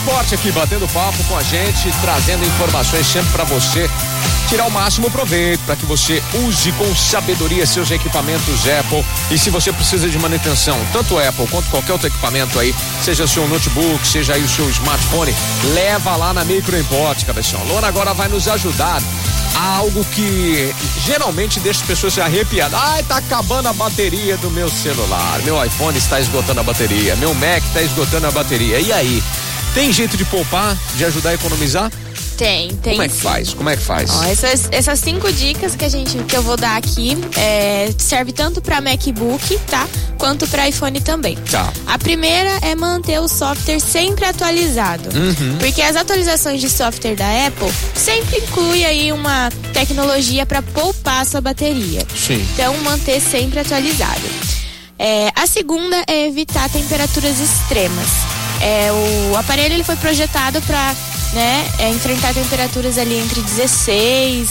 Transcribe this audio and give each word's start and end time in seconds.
Import 0.00 0.32
aqui 0.32 0.50
batendo 0.50 0.88
papo 0.88 1.22
com 1.24 1.36
a 1.36 1.42
gente, 1.42 1.92
trazendo 2.00 2.44
informações 2.44 3.06
sempre 3.06 3.30
para 3.32 3.44
você 3.44 3.88
tirar 4.48 4.66
o 4.66 4.70
máximo 4.70 5.10
proveito, 5.10 5.60
para 5.64 5.76
que 5.76 5.84
você 5.84 6.22
use 6.46 6.72
com 6.72 6.96
sabedoria 6.96 7.66
seus 7.66 7.90
equipamentos 7.90 8.66
Apple. 8.66 9.04
E 9.30 9.38
se 9.38 9.50
você 9.50 9.70
precisa 9.72 10.08
de 10.08 10.18
manutenção, 10.18 10.78
tanto 10.92 11.18
Apple 11.18 11.46
quanto 11.48 11.68
qualquer 11.68 11.92
outro 11.92 12.08
equipamento 12.08 12.58
aí, 12.58 12.74
seja 13.02 13.26
seu 13.26 13.46
notebook, 13.46 14.06
seja 14.06 14.34
aí 14.34 14.42
o 14.42 14.48
seu 14.48 14.68
smartphone, 14.70 15.34
leva 15.74 16.16
lá 16.16 16.32
na 16.32 16.44
Micro 16.44 16.78
Import, 16.78 17.22
cabeção. 17.24 17.62
Lona 17.66 17.86
agora 17.86 18.14
vai 18.14 18.28
nos 18.28 18.48
ajudar 18.48 19.02
algo 19.54 20.04
que 20.06 20.74
geralmente 21.04 21.60
deixa 21.60 21.82
as 21.82 21.86
pessoas 21.86 22.14
se 22.14 22.20
arrepiadas. 22.20 22.78
Ai, 22.80 23.02
tá 23.02 23.18
acabando 23.18 23.68
a 23.68 23.72
bateria 23.72 24.36
do 24.38 24.50
meu 24.50 24.70
celular. 24.70 25.40
Meu 25.44 25.62
iPhone 25.62 25.96
está 25.98 26.18
esgotando 26.18 26.60
a 26.60 26.62
bateria. 26.62 27.14
Meu 27.16 27.34
Mac 27.34 27.62
está 27.64 27.82
esgotando 27.82 28.26
a 28.26 28.30
bateria. 28.30 28.80
E 28.80 28.92
aí? 28.92 29.22
Tem 29.74 29.92
jeito 29.92 30.16
de 30.16 30.24
poupar, 30.24 30.76
de 30.96 31.04
ajudar 31.04 31.30
a 31.30 31.34
economizar? 31.34 31.90
Tem, 32.36 32.74
tem. 32.76 32.92
Como 32.92 33.02
é 33.02 33.08
que 33.08 33.14
sim. 33.14 33.20
faz? 33.20 33.52
Como 33.54 33.68
é 33.68 33.76
que 33.76 33.82
faz? 33.82 34.10
Ó, 34.10 34.24
essas, 34.24 34.68
essas 34.72 34.98
cinco 34.98 35.30
dicas 35.30 35.76
que 35.76 35.84
a 35.84 35.88
gente 35.90 36.16
que 36.24 36.34
eu 36.34 36.42
vou 36.42 36.56
dar 36.56 36.76
aqui 36.76 37.16
é, 37.36 37.92
serve 37.98 38.32
tanto 38.32 38.62
para 38.62 38.80
MacBook, 38.80 39.58
tá? 39.68 39.86
Quanto 40.18 40.46
para 40.48 40.66
iPhone 40.68 40.98
também. 41.02 41.36
Tá. 41.50 41.70
A 41.86 41.98
primeira 41.98 42.50
é 42.62 42.74
manter 42.74 43.20
o 43.20 43.28
software 43.28 43.78
sempre 43.78 44.24
atualizado, 44.24 45.10
Uhum. 45.14 45.58
porque 45.58 45.82
as 45.82 45.96
atualizações 45.96 46.60
de 46.62 46.70
software 46.70 47.14
da 47.14 47.46
Apple 47.46 47.70
sempre 47.94 48.38
inclui 48.38 48.84
aí 48.86 49.12
uma 49.12 49.50
tecnologia 49.74 50.46
para 50.46 50.62
poupar 50.62 51.20
a 51.20 51.24
sua 51.26 51.42
bateria. 51.42 52.06
Sim. 52.16 52.44
Então 52.54 52.74
manter 52.78 53.20
sempre 53.20 53.60
atualizado. 53.60 54.26
É, 54.98 55.30
a 55.36 55.46
segunda 55.46 56.02
é 56.06 56.26
evitar 56.26 56.68
temperaturas 56.70 57.38
extremas. 57.38 58.08
É, 58.60 58.90
o 59.32 59.36
aparelho 59.36 59.74
ele 59.74 59.84
foi 59.84 59.96
projetado 59.96 60.60
para 60.62 60.94
né, 61.32 61.68
é, 61.78 61.90
enfrentar 61.90 62.34
temperaturas 62.34 62.98
ali 62.98 63.18
entre 63.18 63.40
16 63.40 64.48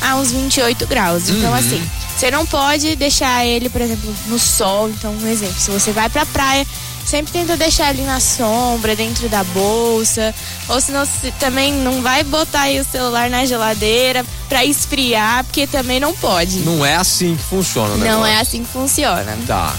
a 0.00 0.16
uns 0.16 0.32
28 0.32 0.86
graus. 0.86 1.28
Então, 1.28 1.52
assim, 1.54 1.82
você 2.16 2.30
não 2.30 2.46
pode 2.46 2.96
deixar 2.96 3.44
ele, 3.44 3.68
por 3.68 3.80
exemplo, 3.80 4.14
no 4.26 4.38
sol. 4.38 4.88
Então, 4.88 5.12
um 5.12 5.26
exemplo, 5.28 5.58
se 5.58 5.70
você 5.70 5.92
vai 5.92 6.08
pra 6.08 6.24
praia, 6.26 6.66
sempre 7.04 7.32
tenta 7.32 7.56
deixar 7.56 7.90
ele 7.90 8.02
na 8.02 8.20
sombra, 8.20 8.96
dentro 8.96 9.28
da 9.28 9.44
bolsa. 9.44 10.34
Ou 10.68 10.80
senão 10.80 11.04
você 11.04 11.32
também 11.32 11.72
não 11.72 12.00
vai 12.00 12.22
botar 12.24 12.62
aí 12.62 12.80
o 12.80 12.84
celular 12.84 13.28
na 13.28 13.44
geladeira 13.44 14.24
pra 14.48 14.64
esfriar, 14.64 15.44
porque 15.44 15.66
também 15.66 16.00
não 16.00 16.14
pode. 16.14 16.60
Não 16.60 16.84
é 16.84 16.96
assim 16.96 17.36
que 17.36 17.42
funciona, 17.42 17.94
né? 17.96 18.10
Não 18.10 18.24
é 18.24 18.40
assim 18.40 18.62
que 18.62 18.70
funciona. 18.70 19.36
Tá. 19.46 19.74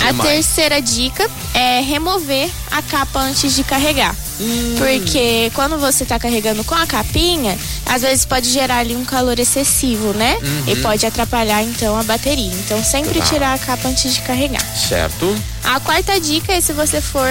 A 0.00 0.12
mais? 0.12 0.30
terceira 0.30 0.80
dica 0.80 1.28
é 1.54 1.80
remover 1.80 2.50
a 2.70 2.80
capa 2.82 3.20
antes 3.20 3.54
de 3.54 3.62
carregar. 3.62 4.14
Hum. 4.40 4.74
Porque 4.78 5.50
quando 5.54 5.78
você 5.78 6.04
tá 6.04 6.18
carregando 6.18 6.64
com 6.64 6.74
a 6.74 6.86
capinha, 6.86 7.58
às 7.84 8.02
vezes 8.02 8.24
pode 8.24 8.48
gerar 8.50 8.78
ali 8.78 8.96
um 8.96 9.04
calor 9.04 9.38
excessivo, 9.38 10.14
né? 10.14 10.38
E 10.66 10.76
pode 10.76 11.04
atrapalhar 11.04 11.62
então 11.62 11.98
a 11.98 12.02
bateria. 12.02 12.50
Então 12.64 12.82
sempre 12.82 13.18
Uhum. 13.18 13.24
Tá. 13.24 13.30
tirar 13.30 13.54
a 13.54 13.58
capa 13.58 13.88
antes 13.88 14.14
de 14.14 14.22
carregar. 14.22 14.64
Certo. 14.74 15.36
A 15.62 15.78
quarta 15.80 16.18
dica 16.18 16.52
é 16.54 16.60
se 16.60 16.72
você 16.72 17.00
for 17.02 17.28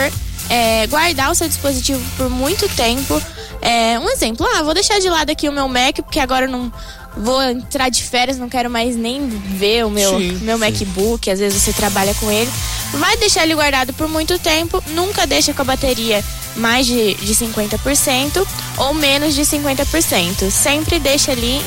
é, 0.49 0.85
guardar 0.87 1.31
o 1.31 1.35
seu 1.35 1.47
dispositivo 1.47 2.01
por 2.15 2.29
muito 2.29 2.67
tempo. 2.75 3.19
É, 3.61 3.99
um 3.99 4.07
exemplo, 4.09 4.47
ah, 4.55 4.63
vou 4.63 4.73
deixar 4.73 4.99
de 4.99 5.09
lado 5.09 5.29
aqui 5.31 5.49
o 5.49 5.51
meu 5.51 5.67
Mac, 5.67 5.95
porque 5.97 6.19
agora 6.19 6.47
não 6.47 6.71
vou 7.19 7.41
entrar 7.43 7.89
de 7.89 8.01
férias, 8.03 8.37
não 8.37 8.47
quero 8.49 8.69
mais 8.69 8.95
nem 8.95 9.27
ver 9.27 9.85
o 9.85 9.89
meu, 9.89 10.17
Sim, 10.17 10.39
meu 10.41 10.57
sim. 10.57 10.61
MacBook, 10.63 11.29
às 11.29 11.39
vezes 11.39 11.61
você 11.61 11.73
trabalha 11.73 12.13
com 12.15 12.31
ele. 12.31 12.49
Vai 12.93 13.17
deixar 13.17 13.43
ele 13.43 13.53
guardado 13.53 13.93
por 13.93 14.07
muito 14.07 14.39
tempo, 14.39 14.81
nunca 14.89 15.27
deixa 15.27 15.53
com 15.53 15.61
a 15.61 15.65
bateria 15.65 16.23
mais 16.55 16.85
de, 16.87 17.13
de 17.15 17.35
50% 17.35 18.45
ou 18.77 18.93
menos 18.93 19.35
de 19.35 19.41
50%. 19.41 20.49
Sempre 20.49 20.99
deixa 20.99 21.31
ali 21.31 21.61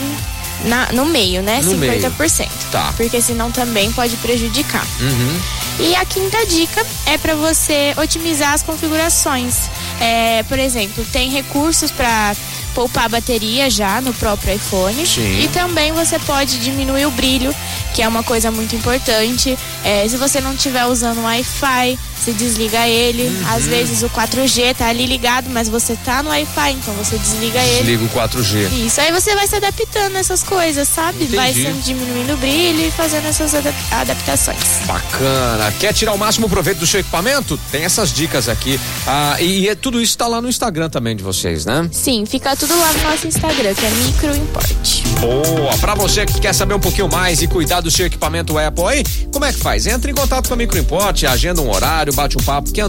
na- 0.65 0.91
no 0.93 1.05
meio, 1.07 1.43
né? 1.43 1.61
No 1.63 1.77
meio. 1.77 1.93
50%. 2.01 2.49
Tá. 2.71 2.93
Porque 2.97 3.21
senão 3.23 3.51
também 3.53 3.93
pode 3.93 4.17
prejudicar. 4.17 4.85
Uhum. 5.01 5.41
E 5.81 5.95
a 5.97 6.05
quinta 6.05 6.45
dica 6.47 6.85
é 7.07 7.17
para 7.17 7.35
você 7.35 7.95
otimizar 7.97 8.53
as 8.53 8.63
configurações. 8.63 9.55
É, 10.01 10.43
por 10.45 10.59
exemplo, 10.59 11.05
tem 11.13 11.31
recursos 11.31 11.91
para 11.91 12.35
poupar 12.75 13.09
bateria 13.09 13.71
já 13.71 14.01
no 14.01 14.13
próprio 14.15 14.55
iPhone. 14.55 15.07
Sim. 15.07 15.43
E 15.43 15.49
também 15.49 15.93
você 15.93 16.19
pode 16.19 16.59
diminuir 16.59 17.07
o 17.07 17.11
brilho, 17.11 17.55
que 17.95 18.03
é 18.03 18.09
uma 18.09 18.23
coisa 18.23 18.51
muito 18.51 18.75
importante. 18.75 19.57
É, 19.85 20.07
se 20.09 20.17
você 20.17 20.41
não 20.41 20.55
estiver 20.55 20.87
usando 20.87 21.23
Wi-Fi, 21.23 21.99
você 22.23 22.33
desliga 22.33 22.87
ele. 22.87 23.25
Uhum. 23.29 23.55
Às 23.55 23.65
vezes 23.67 24.03
o 24.03 24.09
4G 24.11 24.75
tá 24.77 24.87
ali 24.89 25.07
ligado, 25.07 25.51
mas 25.51 25.69
você 25.69 25.97
tá 25.97 26.23
no 26.23 26.31
Wi-Fi, 26.31 26.73
então 26.73 26.95
você 26.95 27.19
desliga 27.19 27.59
ele. 27.61 27.83
Desliga 27.83 28.05
o 28.05 28.09
4G. 28.09 28.87
Isso, 28.87 29.01
aí 29.01 29.11
você 29.13 29.35
vai 29.35 29.47
se 29.47 29.57
adaptando 29.57 30.13
nessas 30.13 30.43
coisas, 30.43 30.89
sabe? 30.89 31.25
Vai 31.27 31.51
Entendi. 31.51 31.67
sendo 31.67 31.83
diminuindo 31.83 32.35
o 32.35 32.37
brilho 32.37 32.87
e 32.87 32.91
fazendo 32.91 33.27
essas 33.27 33.55
adap- 33.55 33.75
adaptações. 33.93 34.59
Bacana. 34.87 35.73
Quer 35.81 35.93
tirar 35.93 36.13
o 36.13 36.19
máximo 36.19 36.49
proveito 36.49 36.79
do 36.79 36.87
seu 36.87 37.01
equipamento? 37.01 37.59
Tem 37.71 37.85
essas 37.85 38.13
dicas 38.13 38.49
aqui. 38.49 38.79
Ah, 39.07 39.37
e, 39.41 39.69
e 39.69 39.75
tudo 39.75 40.01
isso 40.01 40.17
tá 40.17 40.27
lá 40.29 40.41
no 40.41 40.49
Instagram 40.49 40.89
também 40.89 41.17
de 41.17 41.23
vocês, 41.23 41.65
né? 41.67 41.89
Sim, 41.93 42.25
fica 42.27 42.55
tudo 42.57 42.79
lá 42.79 42.93
no 42.93 43.03
nosso 43.11 43.27
Instagram, 43.27 43.75
que 43.75 43.85
é 43.85 43.91
Microimport. 43.91 45.03
Boa! 45.21 45.77
Pra 45.79 45.95
você 45.95 46.25
que 46.27 46.41
quer 46.41 46.53
saber 46.55 46.75
um 46.75 46.81
pouquinho 46.81 47.09
mais 47.09 47.43
e 47.43 47.47
cuidar 47.47 47.81
do 47.81 47.91
seu 47.91 48.07
equipamento 48.07 48.57
Apple 48.59 48.85
aí, 48.87 49.05
como 49.33 49.45
é 49.45 49.53
que 49.53 49.59
faz? 49.59 49.87
Entra 49.87 50.11
em 50.11 50.15
contato 50.15 50.49
com 50.49 50.55
a 50.55 50.57
Microimport, 50.57 51.25
agenda 51.25 51.61
um 51.61 51.71
horário, 51.71 52.12
bate 52.13 52.37
um 52.37 52.43
papo. 52.43 52.73
Que 52.73 52.81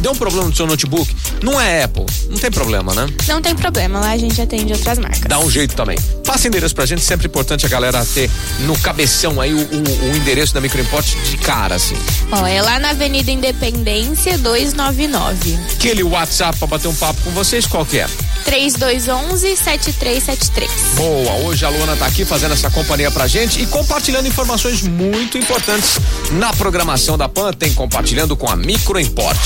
deu 0.00 0.12
um 0.12 0.16
problema 0.16 0.46
no 0.48 0.54
seu 0.54 0.66
notebook? 0.66 1.08
Não 1.42 1.60
é 1.60 1.84
Apple, 1.84 2.04
não 2.28 2.36
tem 2.38 2.50
problema, 2.50 2.94
né? 2.94 3.06
Não 3.28 3.40
tem 3.40 3.54
problema, 3.54 4.00
lá 4.00 4.10
a 4.10 4.16
gente 4.16 4.40
atende 4.40 4.72
outras 4.72 4.98
marcas. 4.98 5.20
Dá 5.28 5.38
um 5.38 5.48
jeito 5.50 5.74
também. 5.76 5.96
Passa 6.26 6.48
endereço 6.48 6.74
pra 6.74 6.84
gente, 6.84 7.00
sempre 7.02 7.26
importante 7.28 7.64
a 7.64 7.68
galera 7.68 8.04
ter 8.04 8.28
no 8.60 8.76
cabeção 8.78 9.40
aí 9.40 9.54
o, 9.54 9.58
o- 9.58 10.10
o 10.12 10.16
endereço 10.16 10.52
da 10.52 10.60
Microimport 10.60 11.06
de 11.06 11.36
cara, 11.38 11.76
assim. 11.76 11.96
Ó, 12.32 12.46
é 12.46 12.60
lá 12.60 12.78
na 12.78 12.90
Avenida 12.90 13.30
Independência 13.30 14.36
299. 14.38 15.58
Aquele 15.74 16.02
WhatsApp 16.02 16.58
pra 16.58 16.66
bater 16.66 16.88
um 16.88 16.94
papo 16.94 17.20
com 17.22 17.30
vocês, 17.30 17.66
qual 17.66 17.86
que 17.86 17.98
é? 17.98 18.06
3211 18.44 19.56
7373. 19.56 20.70
Boa, 20.96 21.32
hoje 21.46 21.64
a 21.64 21.68
Luana 21.68 21.96
tá 21.96 22.06
aqui 22.06 22.24
fazendo 22.24 22.52
essa 22.54 22.70
companhia 22.70 23.10
pra 23.10 23.26
gente 23.26 23.62
e 23.62 23.66
compartilhando 23.66 24.26
informações 24.26 24.82
muito 24.82 25.38
importantes 25.38 25.98
na 26.32 26.52
programação 26.52 27.16
da 27.16 27.28
PAN, 27.28 27.52
tem 27.52 27.72
compartilhando 27.74 28.36
com 28.36 28.48
a 28.50 28.56
Microimport. 28.56 29.36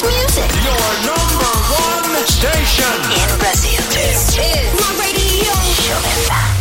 dance 0.00 0.06
music. 0.06 0.27